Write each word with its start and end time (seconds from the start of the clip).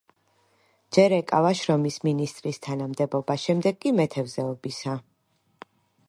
ჯერ 0.95 1.13
ეკავა 1.17 1.51
შრომის 1.59 1.97
მინისტრის 2.07 2.59
თანამდებობა, 2.67 3.35
შემდეგ 3.43 3.77
კი 3.85 3.91
მეთევზეობისა. 4.01 4.97